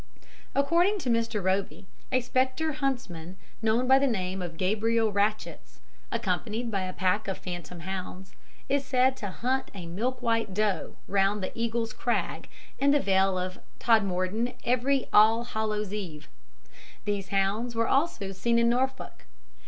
[0.55, 1.43] According to Mr.
[1.43, 5.79] Roby, a spectre huntsman known by the name Gabriel Ratchets,
[6.11, 8.33] accompanied by a pack of phantom hounds,
[8.67, 13.37] is said to hunt a milk white doe round the Eagle's Crag in the Vale
[13.37, 16.27] of Todmorden every All Hallows Eve.
[17.05, 19.25] These hounds were also seen in Norfolk.